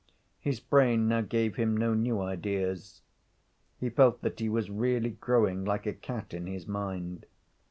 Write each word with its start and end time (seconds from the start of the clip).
His 0.39 0.59
brain 0.59 1.07
now 1.07 1.21
gave 1.21 1.57
him 1.57 1.77
no 1.77 1.93
new 1.93 2.21
ideas. 2.21 3.03
He 3.77 3.91
felt 3.91 4.23
that 4.23 4.39
he 4.39 4.49
was 4.49 4.67
really 4.71 5.11
growing 5.11 5.63
like 5.63 5.85
a 5.85 5.93
cat 5.93 6.33
in 6.33 6.47
his 6.47 6.65
mind. 6.65 7.27